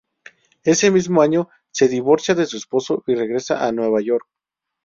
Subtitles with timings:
[0.63, 4.25] Ese mismo año se divorcia de su esposo y regresa a New York.